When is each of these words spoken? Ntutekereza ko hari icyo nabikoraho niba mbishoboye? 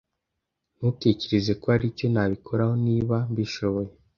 Ntutekereza 0.77 1.51
ko 1.61 1.65
hari 1.73 1.85
icyo 1.91 2.07
nabikoraho 2.13 2.73
niba 2.87 3.17
mbishoboye? 3.31 3.91